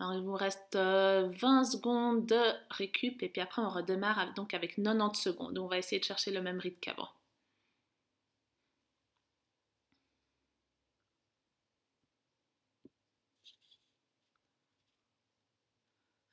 Alors 0.00 0.14
il 0.14 0.22
vous 0.22 0.34
reste 0.34 0.74
20 0.74 0.80
euh, 0.80 1.64
secondes 1.64 2.26
de 2.26 2.40
récup 2.70 3.22
et 3.22 3.28
puis 3.28 3.40
après 3.40 3.62
on 3.62 3.68
redémarre 3.68 4.18
avec 4.52 4.76
90 4.76 5.20
secondes. 5.20 5.58
On 5.58 5.66
va 5.66 5.78
essayer 5.78 5.98
de 5.98 6.04
chercher 6.04 6.30
le 6.30 6.40
même 6.40 6.60
rythme 6.60 6.78
qu'avant. 6.80 7.08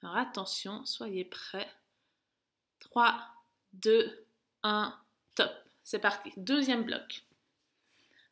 Alors 0.05 0.17
attention, 0.17 0.85
soyez 0.85 1.25
prêts. 1.25 1.67
3, 2.79 3.19
2, 3.73 4.27
1, 4.61 4.95
top. 5.33 5.51
C'est 5.83 5.97
parti. 5.97 6.31
Deuxième 6.37 6.83
bloc. 6.83 7.23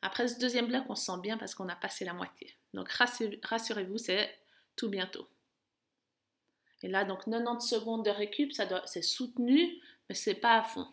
Après 0.03 0.27
ce 0.27 0.37
deuxième 0.37 0.67
bloc, 0.67 0.83
on 0.89 0.93
se 0.93 1.05
sent 1.05 1.19
bien 1.23 1.35
parce 1.35 1.55
qu'on 1.55 1.69
a 1.69 1.75
passé 1.75 2.05
la 2.05 2.13
moitié. 2.13 2.55
Donc 2.75 2.91
rassurez-vous, 2.91 3.97
c'est 3.97 4.37
tout 4.75 4.87
bientôt. 4.87 5.27
Et 6.83 6.89
là, 6.89 7.05
donc 7.05 7.25
90 7.25 7.67
secondes 7.67 8.05
de 8.05 8.11
récup, 8.11 8.51
c'est 8.85 9.01
soutenu, 9.01 9.81
mais 10.07 10.15
c'est 10.15 10.35
pas 10.35 10.59
à 10.59 10.63
fond. 10.63 10.87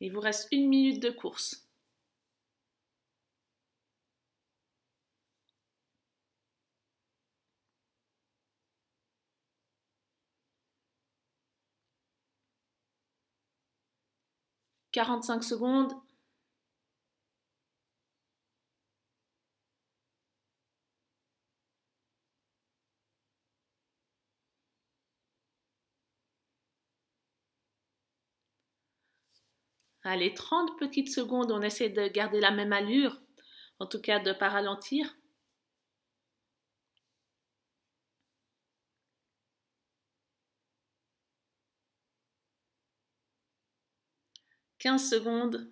Il 0.00 0.12
vous 0.12 0.18
reste 0.20 0.48
une 0.50 0.68
minute 0.68 1.00
de 1.00 1.10
course. 1.10 1.68
Quarante-cinq 14.92 15.44
secondes. 15.44 15.92
Allez, 30.02 30.34
30 30.34 30.76
petites 30.76 31.08
secondes, 31.12 31.52
on 31.52 31.62
essaie 31.62 31.88
de 31.88 32.08
garder 32.08 32.40
la 32.40 32.50
même 32.50 32.72
allure, 32.72 33.20
en 33.78 33.86
tout 33.86 34.00
cas 34.00 34.18
de 34.18 34.30
ne 34.30 34.34
pas 34.34 34.48
ralentir. 34.48 35.14
Quinze 44.78 45.08
secondes. 45.08 45.70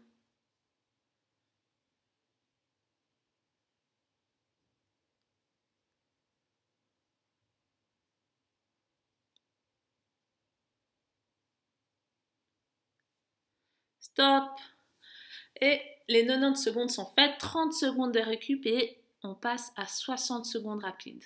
Stop. 14.16 14.48
Et 15.60 15.82
les 16.08 16.26
90 16.26 16.56
secondes 16.56 16.90
sont 16.90 17.04
faites, 17.14 17.38
30 17.38 17.74
secondes 17.74 18.12
de 18.14 18.20
récup 18.20 18.64
et 18.64 18.98
on 19.22 19.34
passe 19.34 19.72
à 19.76 19.86
60 19.86 20.46
secondes 20.46 20.82
rapides. 20.82 21.24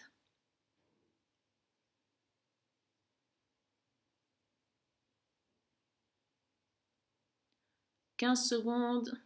«15 8.16 8.48
secondes. 8.48 9.18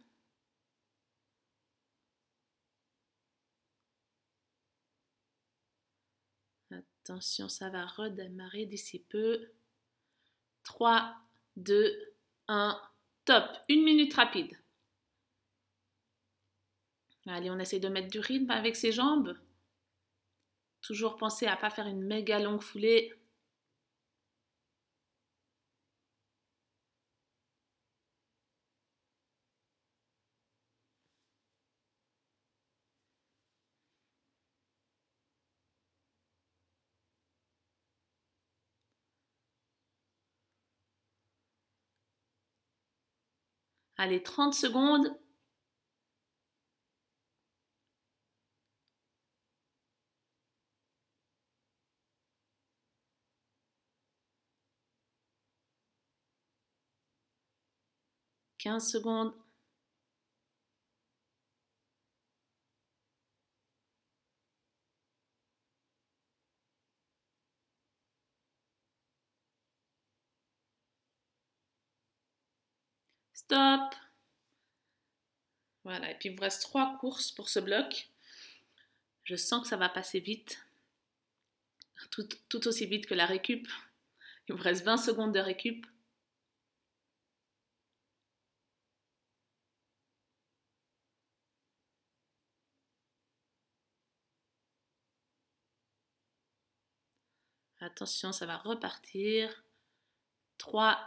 Attention, 6.71 7.49
ça 7.49 7.69
va 7.69 7.85
redémarrer 7.87 8.65
d'ici 8.67 8.99
peu. 8.99 9.49
3, 10.63 11.15
2, 11.57 12.15
1. 12.47 12.79
Top, 13.25 13.57
une 13.69 13.83
minute 13.83 14.13
rapide. 14.13 14.55
Allez, 17.25 17.49
on 17.49 17.57
essaie 17.57 17.79
de 17.79 17.89
mettre 17.89 18.09
du 18.09 18.19
rythme 18.19 18.51
avec 18.51 18.75
ses 18.75 18.91
jambes. 18.91 19.35
Toujours 20.81 21.15
penser 21.15 21.47
à 21.47 21.55
ne 21.55 21.59
pas 21.61 21.71
faire 21.71 21.87
une 21.87 22.03
méga 22.03 22.39
longue 22.39 22.61
foulée. 22.61 23.11
Allez, 43.97 44.21
30 44.23 44.53
secondes. 44.55 45.11
Quinze 58.57 58.89
secondes. 58.91 59.44
Stop. 73.45 73.95
Voilà, 75.83 76.11
et 76.11 76.15
puis 76.17 76.29
il 76.29 76.35
vous 76.35 76.41
reste 76.41 76.63
trois 76.63 76.97
courses 76.99 77.31
pour 77.31 77.47
ce 77.49 77.59
bloc. 77.59 78.09
Je 79.23 79.35
sens 79.35 79.61
que 79.63 79.67
ça 79.67 79.77
va 79.77 79.89
passer 79.89 80.19
vite, 80.19 80.65
tout, 82.11 82.67
aussi 82.67 82.85
vite 82.87 83.05
que 83.07 83.13
la 83.13 83.25
récup. 83.25 83.67
Il 84.47 84.55
vous 84.55 84.63
reste 84.63 84.83
20 84.83 84.97
secondes 84.97 85.33
de 85.33 85.39
récup. 85.39 85.85
Attention, 97.79 98.31
ça 98.31 98.45
va 98.47 98.57
repartir. 98.57 99.63
3, 100.57 100.99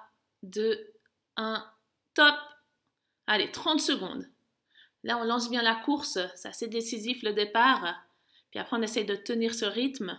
2, 0.42 0.92
1, 1.36 1.77
top 2.18 2.34
Allez, 3.28 3.52
30 3.52 3.80
secondes. 3.80 4.26
Là, 5.04 5.18
on 5.18 5.24
lance 5.24 5.50
bien 5.50 5.62
la 5.62 5.76
course, 5.76 6.18
c'est 6.34 6.48
assez 6.48 6.66
décisif 6.68 7.22
le 7.22 7.32
départ. 7.32 7.94
Puis 8.50 8.58
après, 8.58 8.76
on 8.76 8.82
essaye 8.82 9.04
de 9.04 9.14
tenir 9.14 9.54
ce 9.54 9.66
rythme. 9.66 10.18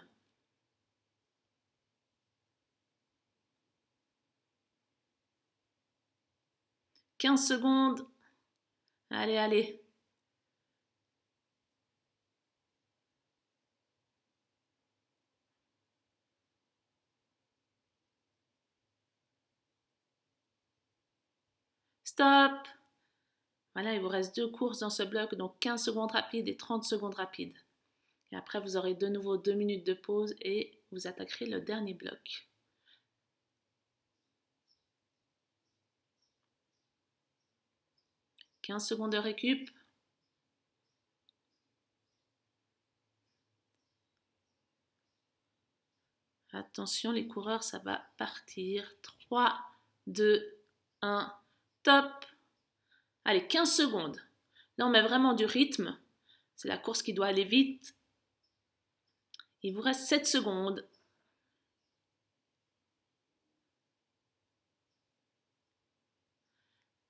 «15 7.19 7.45
secondes. 7.47 8.07
Allez, 9.11 9.37
allez. 9.37 9.78
Stop. 22.19 22.67
Voilà, 23.73 23.93
il 23.93 24.01
vous 24.01 24.09
reste 24.09 24.35
deux 24.35 24.49
courses 24.49 24.79
dans 24.79 24.89
ce 24.89 25.03
bloc, 25.03 25.35
donc 25.35 25.57
15 25.61 25.81
secondes 25.81 26.11
rapides 26.11 26.49
et 26.49 26.57
30 26.57 26.83
secondes 26.83 27.15
rapides. 27.15 27.55
Et 28.33 28.35
après, 28.35 28.59
vous 28.59 28.75
aurez 28.75 28.93
de 28.93 29.07
nouveau 29.07 29.37
deux 29.37 29.53
minutes 29.53 29.85
de 29.85 29.93
pause 29.93 30.35
et 30.41 30.77
vous 30.91 31.07
attaquerez 31.07 31.45
le 31.45 31.61
dernier 31.61 31.93
bloc. 31.93 32.49
«15 38.63 38.85
secondes 38.85 39.13
de 39.13 39.17
récup. 39.17 39.69
Attention, 46.51 47.13
les 47.13 47.27
coureurs, 47.27 47.63
ça 47.63 47.79
va 47.79 48.03
partir. 48.17 48.91
3, 49.03 49.57
2, 50.07 50.59
1, 51.01 51.38
top 51.83 52.25
Allez, 53.25 53.45
15 53.45 53.75
secondes. 53.75 54.19
Là, 54.77 54.87
on 54.87 54.89
met 54.89 55.01
vraiment 55.01 55.33
du 55.33 55.45
rythme. 55.45 55.97
C'est 56.55 56.67
la 56.67 56.77
course 56.77 57.03
qui 57.03 57.13
doit 57.13 57.27
aller 57.27 57.43
vite. 57.43 57.95
Il 59.61 59.75
vous 59.75 59.81
reste 59.81 60.07
7 60.07 60.25
secondes. 60.25 60.87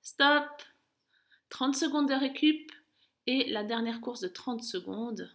Stop. 0.02 0.62
30 1.48 1.74
secondes 1.74 2.08
de 2.08 2.14
récup. 2.14 2.70
Et 3.26 3.48
la 3.50 3.64
dernière 3.64 4.00
course 4.00 4.20
de 4.20 4.28
30 4.28 4.62
secondes. 4.62 5.32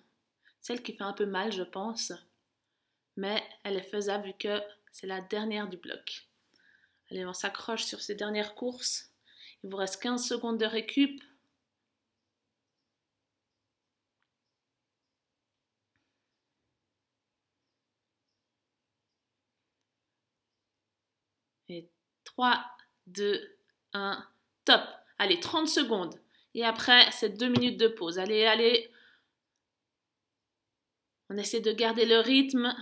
Celle 0.62 0.84
qui 0.84 0.94
fait 0.94 1.04
un 1.04 1.14
peu 1.14 1.26
mal, 1.26 1.52
je 1.52 1.64
pense. 1.64 2.12
Mais 3.16 3.44
elle 3.64 3.78
est 3.78 3.90
faisable 3.90 4.28
vu 4.28 4.34
que 4.38 4.62
c'est 4.92 5.08
la 5.08 5.22
dernière 5.22 5.68
du 5.68 5.78
bloc. 5.78 6.28
Allez, 7.10 7.26
on 7.26 7.34
s'accroche 7.34 7.86
sur 7.86 8.02
ces 8.02 8.14
dernières 8.14 8.54
courses. 8.54 9.15
Il 9.66 9.72
vous 9.72 9.78
reste 9.78 10.00
15 10.00 10.24
secondes 10.24 10.60
de 10.60 10.66
récup. 10.68 11.24
Et 21.68 21.90
3, 22.26 22.64
2, 23.08 23.58
1, 23.94 24.30
top. 24.66 24.82
Allez, 25.18 25.40
30 25.40 25.68
secondes. 25.68 26.14
Et 26.54 26.64
après, 26.64 27.10
c'est 27.12 27.30
2 27.30 27.48
minutes 27.48 27.80
de 27.80 27.88
pause. 27.88 28.20
Allez, 28.20 28.46
allez. 28.46 28.92
On 31.32 31.38
essaie 31.38 31.62
de 31.62 31.72
garder 31.72 32.06
le 32.06 32.20
rythme. 32.20 32.76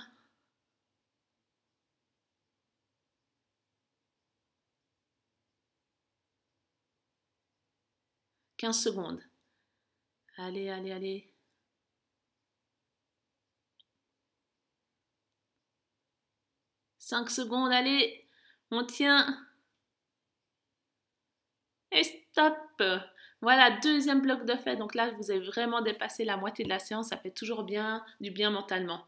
15 8.64 8.82
secondes. 8.82 9.20
Allez, 10.38 10.70
allez, 10.70 10.94
allez. 10.94 11.34
Cinq 16.98 17.30
secondes, 17.30 17.74
allez, 17.74 18.26
on 18.72 18.86
tient. 18.86 19.38
Et 21.92 22.06
stop. 22.06 22.82
Voilà, 23.42 23.72
deuxième 23.82 24.22
bloc 24.22 24.46
de 24.46 24.56
fait. 24.56 24.78
Donc 24.78 24.96
là, 24.96 25.12
vous 25.18 25.30
avez 25.30 25.42
vraiment 25.42 25.82
dépassé 25.82 26.24
la 26.24 26.38
moitié 26.38 26.64
de 26.64 26.70
la 26.70 26.80
séance. 26.80 27.10
Ça 27.10 27.18
fait 27.18 27.32
toujours 27.32 27.66
bien, 27.66 28.06
du 28.22 28.32
bien 28.32 28.50
mentalement. 28.50 29.06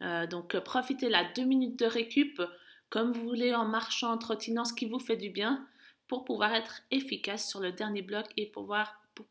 Euh, 0.00 0.26
donc 0.26 0.58
profitez 0.58 1.08
la 1.08 1.22
deux 1.34 1.44
minutes 1.44 1.78
de 1.78 1.86
récup 1.86 2.42
comme 2.90 3.12
vous 3.12 3.22
voulez 3.22 3.54
en 3.54 3.64
marchant, 3.64 4.10
en 4.10 4.18
trottinant, 4.18 4.64
ce 4.64 4.74
qui 4.74 4.86
vous 4.86 4.98
fait 4.98 5.16
du 5.16 5.30
bien 5.30 5.68
pour 6.12 6.26
pouvoir 6.26 6.54
être 6.54 6.82
efficace 6.90 7.48
sur 7.48 7.58
le 7.58 7.72
dernier 7.72 8.02
bloc 8.02 8.26
et 8.36 8.44
pouvoir, 8.44 9.00
pour 9.14 9.26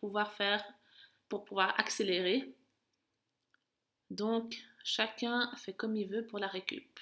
pouvoir 1.46 1.80
accélérer. 1.80 2.56
Donc, 4.10 4.58
chacun 4.84 5.52
fait 5.58 5.74
comme 5.74 5.96
il 5.96 6.08
veut 6.08 6.26
pour 6.26 6.40
la 6.40 6.48
récup. 6.48 7.00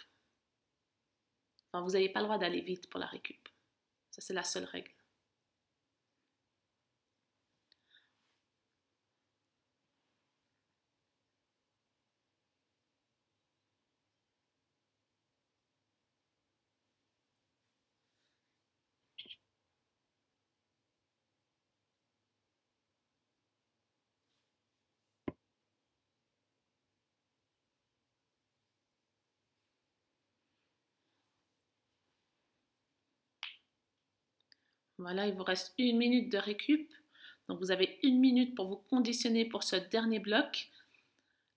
Vous 1.71 1.91
n'avez 1.91 2.09
pas 2.09 2.19
le 2.19 2.25
droit 2.25 2.37
d'aller 2.37 2.59
vite 2.59 2.89
pour 2.89 2.99
la 2.99 3.05
récup. 3.05 3.47
Ça, 4.11 4.19
c'est 4.19 4.33
la 4.33 4.43
seule 4.43 4.65
règle. 4.65 4.91
Voilà, 34.99 35.27
il 35.27 35.33
vous 35.33 35.43
reste 35.43 35.73
une 35.77 35.97
minute 35.97 36.31
de 36.31 36.37
récup. 36.37 36.91
Donc 37.47 37.59
vous 37.59 37.71
avez 37.71 37.99
une 38.03 38.19
minute 38.19 38.53
pour 38.53 38.67
vous 38.67 38.75
conditionner 38.89 39.45
pour 39.45 39.63
ce 39.63 39.77
dernier 39.77 40.19
bloc. 40.19 40.69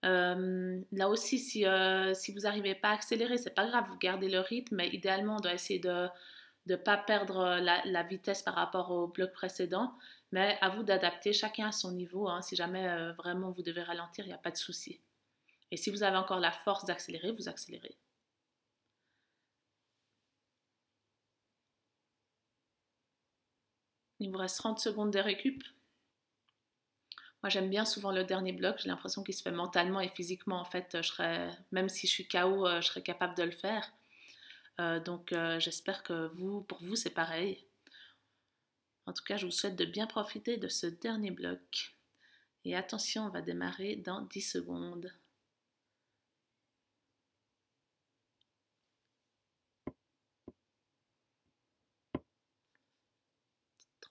Euh, 0.04 0.80
là 0.92 1.08
aussi, 1.08 1.38
si, 1.38 1.66
euh, 1.66 2.14
vous 2.28 2.40
n'arrivez 2.40 2.74
pas 2.74 2.88
à 2.90 2.94
accélérer, 2.94 3.36
c'est 3.36 3.54
pas 3.54 3.66
grave, 3.66 3.84
vous 3.88 3.98
gardez 3.98 4.28
le 4.28 4.40
rythme, 4.40 4.76
mais 4.76 4.88
idéalement, 4.88 5.36
on 5.36 5.40
doit 5.40 5.54
essayer 5.54 5.78
de 5.78 6.08
ne 6.66 6.76
pas 6.76 6.96
perdre 6.96 7.58
la, 7.60 8.02
vitesse 8.04 8.42
par 8.42 8.54
rapport 8.54 8.90
au 8.90 9.08
bloc 9.08 9.32
précédent. 9.32 9.92
Mais 10.30 10.56
à 10.60 10.70
vous 10.70 10.82
d'adapter, 10.82 11.32
chacun 11.32 11.68
à 11.68 11.72
son 11.72 11.92
niveau. 11.92 12.28
Hein. 12.28 12.40
Si 12.42 12.56
jamais 12.56 12.88
euh, 12.88 13.12
vraiment 13.12 13.50
vous 13.50 13.62
devez 13.62 13.82
ralentir, 13.82 14.24
il 14.24 14.28
n'y 14.28 14.34
a 14.34 14.38
pas 14.38 14.50
de 14.50 14.56
souci. 14.56 15.00
Et 15.70 15.76
si 15.76 15.90
vous 15.90 16.02
avez 16.02 16.16
encore 16.16 16.40
la 16.40 16.52
force 16.52 16.84
d'accélérer, 16.84 17.32
vous 17.32 17.48
accélérez. 17.48 17.96
Il 24.22 24.30
vous 24.30 24.38
reste 24.38 24.58
30 24.58 24.78
secondes 24.78 25.12
de 25.12 25.18
récup. 25.18 25.64
Moi, 27.42 27.50
j'aime 27.50 27.68
bien 27.68 27.84
souvent 27.84 28.12
le 28.12 28.22
dernier 28.22 28.52
bloc. 28.52 28.76
J'ai 28.78 28.88
l'impression 28.88 29.24
qu'il 29.24 29.34
se 29.34 29.42
fait 29.42 29.50
mentalement 29.50 30.00
et 30.00 30.08
physiquement. 30.08 30.60
En 30.60 30.64
fait, 30.64 30.96
même 31.72 31.88
si 31.88 32.06
je 32.06 32.12
suis 32.12 32.28
KO, 32.28 32.68
euh, 32.68 32.80
je 32.80 32.86
serais 32.86 33.02
capable 33.02 33.36
de 33.36 33.42
le 33.42 33.50
faire. 33.50 33.92
Euh, 34.80 35.00
donc, 35.00 35.32
euh, 35.32 35.58
j'espère 35.58 36.04
que 36.04 36.28
vous, 36.28 36.60
pour 36.60 36.78
vous, 36.84 36.94
c'est 36.94 37.10
pareil. 37.10 37.66
En 39.06 39.12
tout 39.12 39.24
cas, 39.24 39.36
je 39.38 39.46
vous 39.46 39.50
souhaite 39.50 39.74
de 39.74 39.84
bien 39.84 40.06
profiter 40.06 40.56
de 40.56 40.68
ce 40.68 40.86
dernier 40.86 41.32
bloc. 41.32 41.96
Et 42.64 42.76
attention, 42.76 43.26
on 43.26 43.30
va 43.30 43.42
démarrer 43.42 43.96
dans 43.96 44.20
10 44.20 44.40
secondes. 44.40 45.12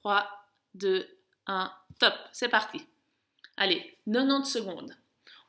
3, 0.04 0.28
2, 0.76 1.08
1, 1.48 1.72
top, 2.00 2.14
c'est 2.32 2.50
parti. 2.50 2.86
Allez, 3.58 3.98
90 4.12 4.46
secondes. 4.46 4.96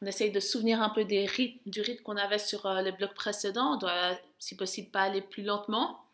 On 0.03 0.07
essaye 0.07 0.31
de 0.33 0.41
se 0.41 0.49
souvenir 0.51 0.83
un 0.83 0.91
peu 0.91 1.05
du 1.05 1.81
rythme 1.81 2.03
qu'on 2.03 2.17
avait 2.17 2.39
sur 2.39 2.67
euh, 2.67 2.83
les 2.83 2.93
blocs 2.93 3.15
précédents. 3.15 3.75
On 3.75 3.77
doit, 3.77 4.19
si 4.39 4.57
possible, 4.57 4.91
pas 4.91 5.03
aller 5.03 5.23
plus 5.23 5.43
lentement. 5.43 6.05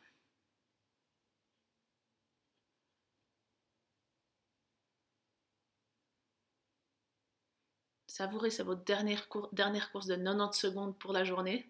Savourez, 8.07 8.51
c'est 8.51 8.63
votre 8.63 8.85
dernière, 8.85 9.27
dernière 9.53 9.91
course 9.93 10.07
de 10.07 10.17
90 10.17 10.59
secondes 10.59 10.99
pour 10.99 11.13
la 11.13 11.25
journée. 11.25 11.69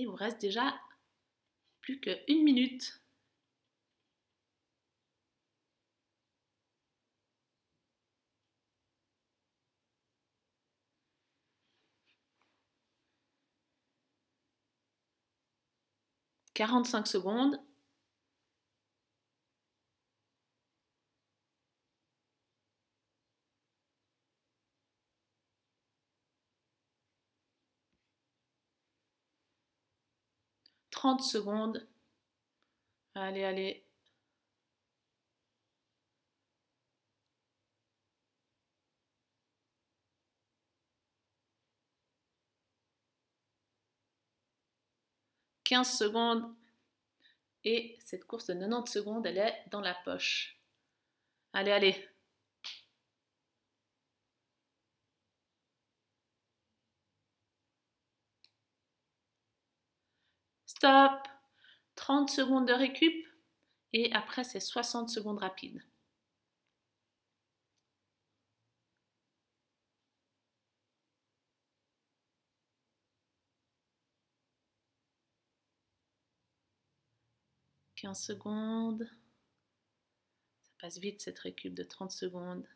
Il 0.00 0.06
vous 0.08 0.14
reste 0.14 0.40
déjà 0.40 0.74
plus 1.80 1.98
qu'une 2.00 2.44
minute. 2.44 3.00
Quarante-cinq 16.54 17.06
secondes. 17.06 17.60
30 31.06 31.22
secondes. 31.22 31.86
Allez, 33.14 33.44
allez. 33.44 33.84
«15 45.64 45.96
secondes 45.96 46.52
et 47.62 47.96
cette 48.04 48.24
course 48.24 48.46
de 48.46 48.54
90 48.54 48.90
secondes, 48.90 49.26
elle 49.26 49.38
est 49.38 49.64
dans 49.70 49.80
la 49.80 49.94
poche. 50.04 50.58
Allez, 51.52 51.72
allez. 51.72 52.15
Stop 60.76 61.26
30 61.94 62.28
secondes 62.28 62.68
de 62.68 62.74
récup 62.74 63.26
et 63.94 64.12
après 64.12 64.44
c'est 64.44 64.60
60 64.60 65.08
secondes 65.08 65.38
rapides. 65.38 65.82
«15 77.96 78.22
secondes. 78.22 79.08
Ça 80.62 80.72
passe 80.78 80.98
vite 80.98 81.22
cette 81.22 81.38
récup 81.38 81.72
de 81.72 81.84
30 81.84 82.10
secondes. 82.12 82.68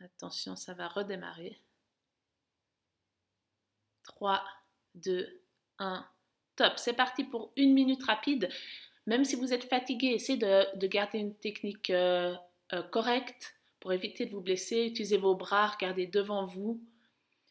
Attention, 0.00 0.56
ça 0.56 0.74
va 0.74 0.88
redémarrer. 0.88 1.62
3, 4.02 4.44
2, 4.94 5.42
1. 5.78 6.06
C'est 6.76 6.92
parti 6.94 7.24
pour 7.24 7.52
une 7.56 7.72
minute 7.72 8.02
rapide. 8.04 8.48
Même 9.06 9.24
si 9.24 9.36
vous 9.36 9.52
êtes 9.52 9.64
fatigué, 9.64 10.08
essayez 10.08 10.38
de, 10.38 10.86
garder 10.86 11.18
une 11.18 11.34
technique 11.34 11.90
euh, 11.90 12.34
euh, 12.72 12.82
correcte 12.82 13.54
pour 13.80 13.92
éviter 13.92 14.26
de 14.26 14.30
vous 14.30 14.40
blesser. 14.40 14.86
Utilisez 14.86 15.16
vos 15.16 15.34
bras, 15.34 15.68
regardez 15.68 16.06
devant 16.06 16.46
vous. 16.46 16.80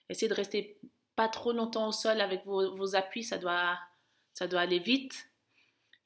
Essayez 0.09 0.29
de 0.29 0.33
rester 0.33 0.79
pas 1.15 1.27
trop 1.27 1.51
longtemps 1.51 1.89
au 1.89 1.91
sol 1.91 2.21
avec 2.21 2.45
vos, 2.45 2.95
appuis, 2.95 3.23
ça 3.23 3.37
doit, 3.37 3.77
ça 4.33 4.47
doit 4.47 4.61
aller 4.61 4.79
vite. 4.79 5.29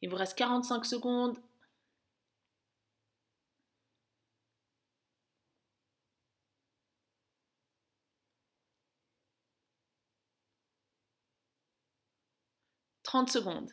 Il 0.01 0.09
vous 0.09 0.15
reste 0.15 0.37
45 0.37 0.85
secondes. 0.85 1.37
30 13.15 13.29
secondes. 13.29 13.71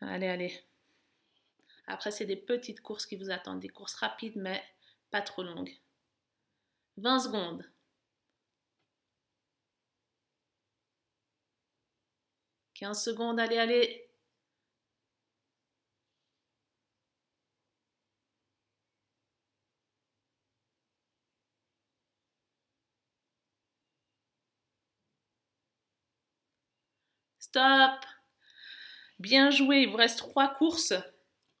Allez, 0.00 0.28
allez. 0.28 0.64
Après, 1.86 2.10
c'est 2.10 2.24
des 2.24 2.36
petites 2.36 2.80
courses 2.80 3.04
qui 3.04 3.16
vous 3.16 3.30
attendent, 3.30 3.60
des 3.60 3.68
courses 3.68 3.96
rapides 3.96 4.36
mais 4.36 4.64
pas 5.10 5.20
trop 5.20 5.42
longues. 5.42 5.78
20 6.96 7.20
secondes. 7.20 7.70
«15 12.76 13.04
secondes, 13.04 13.38
allez, 13.38 13.58
allez. 13.58 14.03
Stop. 27.54 28.04
Bien 29.20 29.50
joué. 29.50 29.82
Il 29.82 29.90
vous 29.90 29.96
reste 29.96 30.18
trois 30.18 30.52
courses. 30.52 30.92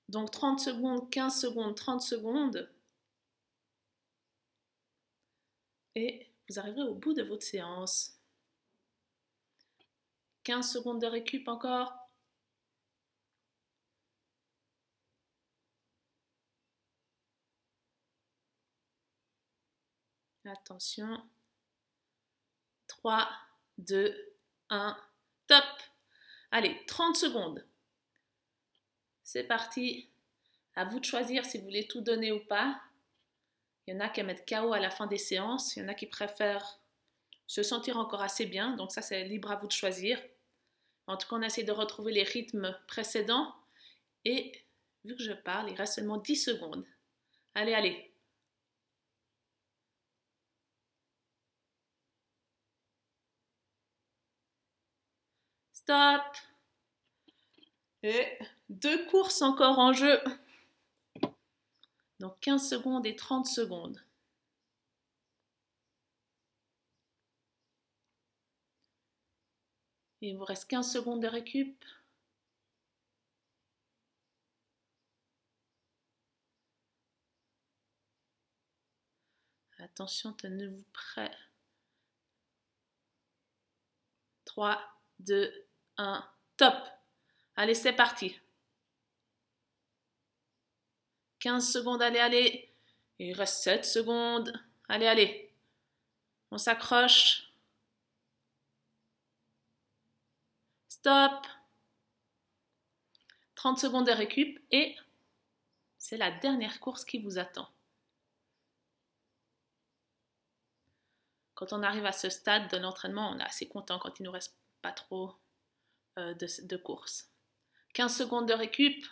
Donc 0.08 0.32
30 0.32 0.58
secondes, 0.58 1.08
15 1.08 1.40
secondes, 1.40 1.76
30 1.76 2.00
secondes. 2.00 2.68
Et 5.94 6.32
vous 6.48 6.58
arriverez 6.58 6.88
au 6.88 6.96
bout 6.96 7.12
de 7.14 7.22
votre 7.22 7.44
séance. 7.44 8.18
15 10.42 10.72
secondes 10.72 11.00
de 11.00 11.06
récup 11.06 11.46
encore. 11.46 11.94
Attention. 20.44 21.22
3, 22.88 23.28
2, 23.78 24.36
1. 24.70 24.96
Top 25.46 25.64
Allez, 26.50 26.80
30 26.86 27.16
secondes. 27.16 27.66
C'est 29.22 29.44
parti. 29.44 30.08
À 30.76 30.84
vous 30.84 31.00
de 31.00 31.04
choisir 31.04 31.44
si 31.44 31.58
vous 31.58 31.64
voulez 31.64 31.86
tout 31.86 32.00
donner 32.00 32.32
ou 32.32 32.40
pas. 32.40 32.80
Il 33.86 33.94
y 33.94 33.96
en 33.96 34.00
a 34.00 34.08
qui 34.08 34.22
mettent 34.22 34.48
KO 34.48 34.72
à 34.72 34.80
la 34.80 34.90
fin 34.90 35.06
des 35.06 35.18
séances. 35.18 35.76
Il 35.76 35.80
y 35.80 35.84
en 35.84 35.88
a 35.88 35.94
qui 35.94 36.06
préfèrent 36.06 36.80
se 37.46 37.62
sentir 37.62 37.98
encore 37.98 38.22
assez 38.22 38.46
bien. 38.46 38.76
Donc 38.76 38.92
ça, 38.92 39.02
c'est 39.02 39.24
libre 39.24 39.50
à 39.50 39.56
vous 39.56 39.66
de 39.66 39.72
choisir. 39.72 40.20
En 41.06 41.16
tout 41.16 41.28
cas, 41.28 41.36
on 41.36 41.42
essaie 41.42 41.64
de 41.64 41.72
retrouver 41.72 42.12
les 42.12 42.22
rythmes 42.22 42.76
précédents. 42.86 43.54
Et 44.24 44.52
vu 45.04 45.16
que 45.16 45.22
je 45.22 45.32
parle, 45.32 45.70
il 45.70 45.76
reste 45.76 45.94
seulement 45.94 46.18
10 46.18 46.36
secondes. 46.36 46.86
Allez, 47.54 47.74
allez. 47.74 48.13
Stop. 55.84 56.22
Et 58.02 58.38
deux 58.70 59.06
courses 59.06 59.42
encore 59.42 59.78
en 59.78 59.92
jeu. 59.92 60.18
Donc 62.20 62.40
15 62.40 62.68
secondes 62.70 63.06
et 63.06 63.16
30 63.16 63.46
secondes. 63.46 64.02
Il 70.22 70.38
vous 70.38 70.44
reste 70.44 70.66
15 70.70 70.90
secondes 70.90 71.20
de 71.20 71.28
récup. 71.28 71.84
Attention, 79.78 80.32
tenez-vous 80.32 80.84
prêt. 80.94 81.36
3, 84.46 84.80
2, 85.18 85.63
1, 85.98 86.28
top. 86.56 86.74
Allez, 87.56 87.74
c'est 87.74 87.92
parti. 87.92 88.38
15 91.40 91.72
secondes, 91.72 92.02
allez, 92.02 92.18
allez. 92.18 92.74
Il 93.18 93.32
reste 93.34 93.62
7 93.62 93.84
secondes. 93.84 94.52
Allez, 94.88 95.06
allez. 95.06 95.52
On 96.50 96.58
s'accroche. 96.58 97.52
Stop. 100.88 101.46
30 103.56 103.78
secondes 103.78 104.06
de 104.06 104.12
récup 104.12 104.58
et 104.70 104.96
c'est 105.98 106.16
la 106.16 106.30
dernière 106.30 106.80
course 106.80 107.04
qui 107.04 107.18
vous 107.18 107.38
attend. 107.38 107.68
Quand 111.54 111.72
on 111.72 111.82
arrive 111.82 112.04
à 112.04 112.12
ce 112.12 112.28
stade 112.28 112.70
de 112.70 112.76
l'entraînement, 112.76 113.30
on 113.30 113.38
est 113.38 113.44
assez 113.44 113.68
content 113.68 113.98
quand 113.98 114.18
il 114.18 114.24
nous 114.24 114.32
reste 114.32 114.56
pas 114.82 114.92
trop 114.92 115.34
de, 116.16 116.66
de 116.66 116.76
courses. 116.76 117.30
15 117.94 118.16
secondes 118.16 118.48
de 118.48 118.54
récup. 118.54 119.04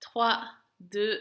3, 0.00 0.42
2, 0.80 1.20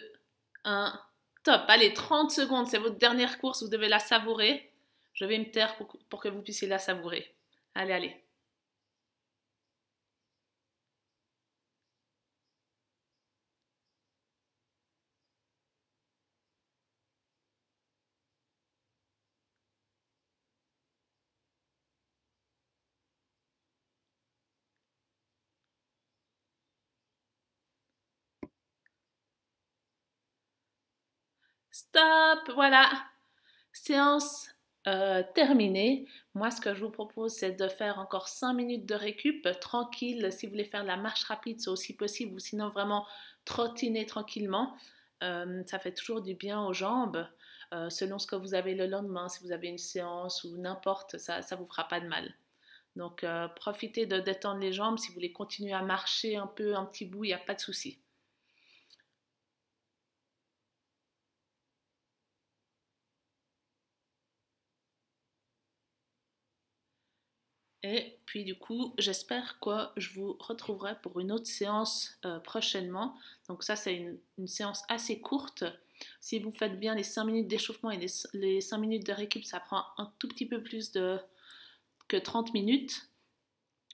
1, 0.63 0.99
top. 1.43 1.61
Allez, 1.67 1.93
30 1.93 2.31
secondes, 2.31 2.67
c'est 2.67 2.77
votre 2.77 2.97
dernière 2.97 3.37
course, 3.39 3.63
vous 3.63 3.69
devez 3.69 3.89
la 3.89 3.99
savourer. 3.99 4.71
Je 5.13 5.25
vais 5.25 5.37
me 5.39 5.51
taire 5.51 5.75
pour 6.09 6.21
que 6.21 6.29
vous 6.29 6.41
puissiez 6.41 6.67
la 6.67 6.79
savourer. 6.79 7.35
Allez, 7.75 7.93
allez. 7.93 8.26
Stop, 31.89 32.53
voilà. 32.53 32.89
Séance 33.71 34.49
euh, 34.87 35.23
terminée. 35.35 36.07
Moi, 36.33 36.51
ce 36.51 36.59
que 36.59 36.73
je 36.73 36.83
vous 36.83 36.91
propose, 36.91 37.33
c'est 37.33 37.53
de 37.53 37.67
faire 37.67 37.99
encore 37.99 38.27
5 38.27 38.53
minutes 38.53 38.85
de 38.85 38.95
récup, 38.95 39.47
tranquille. 39.61 40.29
Si 40.31 40.45
vous 40.45 40.51
voulez 40.51 40.65
faire 40.65 40.83
de 40.83 40.87
la 40.87 40.97
marche 40.97 41.23
rapide, 41.25 41.61
c'est 41.61 41.69
aussi 41.69 41.95
possible, 41.95 42.35
ou 42.35 42.39
sinon 42.39 42.69
vraiment 42.69 43.05
trottiner 43.45 44.05
tranquillement. 44.05 44.75
Euh, 45.23 45.63
ça 45.65 45.79
fait 45.79 45.93
toujours 45.93 46.21
du 46.21 46.35
bien 46.35 46.61
aux 46.65 46.73
jambes. 46.73 47.27
Euh, 47.73 47.89
selon 47.89 48.19
ce 48.19 48.27
que 48.27 48.35
vous 48.35 48.53
avez 48.53 48.75
le 48.75 48.87
lendemain, 48.87 49.29
si 49.29 49.43
vous 49.43 49.51
avez 49.51 49.67
une 49.67 49.77
séance 49.77 50.43
ou 50.43 50.57
n'importe, 50.57 51.17
ça 51.17 51.39
ne 51.39 51.55
vous 51.57 51.65
fera 51.67 51.87
pas 51.87 51.99
de 51.99 52.07
mal. 52.07 52.33
Donc, 52.95 53.25
profitez 53.55 54.07
de 54.07 54.19
détendre 54.19 54.59
les 54.59 54.73
jambes. 54.73 54.97
Si 54.97 55.09
vous 55.09 55.13
voulez 55.15 55.31
continuer 55.31 55.73
à 55.73 55.83
marcher 55.83 56.35
un 56.35 56.47
peu, 56.47 56.75
un 56.75 56.85
petit 56.85 57.05
bout, 57.05 57.25
il 57.25 57.27
n'y 57.27 57.33
a 57.33 57.37
pas 57.37 57.53
de 57.53 57.59
souci. 57.59 57.99
Et 67.89 68.17
puis 68.25 68.43
du 68.43 68.55
coup, 68.59 68.93
j'espère 68.97 69.61
que 69.61 69.87
je 69.95 70.09
vous 70.13 70.35
retrouverai 70.39 70.95
pour 71.01 71.21
une 71.21 71.31
autre 71.31 71.47
séance 71.47 72.19
euh, 72.25 72.37
prochainement. 72.39 73.15
Donc 73.47 73.63
ça, 73.63 73.77
c'est 73.77 73.95
une, 73.95 74.47
séance 74.47 74.83
assez 74.89 75.21
courte. 75.21 75.63
Si 76.19 76.37
vous 76.39 76.51
faites 76.51 76.77
bien 76.81 76.95
les 76.95 77.03
5 77.03 77.23
minutes 77.23 77.47
d'échauffement 77.47 77.89
et 77.89 78.05
les, 78.33 78.59
5 78.59 78.77
minutes 78.77 79.07
de 79.07 79.13
récup, 79.13 79.45
ça 79.45 79.61
prend 79.61 79.85
un 79.97 80.11
tout 80.19 80.27
petit 80.27 80.45
peu 80.45 80.61
plus 80.61 80.91
de, 80.91 81.17
que 82.09 82.17
30 82.17 82.53
minutes. 82.53 83.09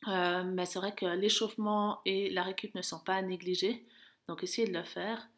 Euh, 0.08 0.44
mais 0.44 0.66
c'est 0.66 0.80
vrai 0.80 0.96
que 0.96 1.06
l'échauffement 1.06 2.02
et 2.04 2.32
la 2.32 2.42
récup 2.42 2.74
ne 2.74 2.82
sont 2.82 3.00
pas 3.00 3.14
à 3.14 3.22
négliger. 3.22 3.86
Donc 4.28 4.42
essayez 4.42 4.68
de 4.68 4.74
le 4.74 4.84
faire. 4.84 5.30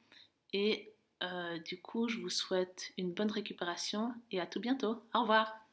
Et 0.54 0.94
euh, 1.24 1.60
du 1.60 1.82
coup, 1.82 2.08
je 2.08 2.22
vous 2.22 2.30
souhaite 2.30 2.94
une 2.98 3.12
bonne 3.12 3.32
récupération 3.32 4.13
et 4.32 4.39
à 4.39 4.48
tout 4.48 4.62
bientôt. 4.62 5.04
Au 5.13 5.24
revoir. 5.24 5.64